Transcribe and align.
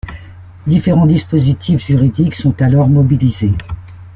Différents 0.65 1.05
dispositifs 1.05 1.85
juridiques 1.85 2.33
sont 2.33 2.59
alors 2.63 2.89
mobilisés. 2.89 3.53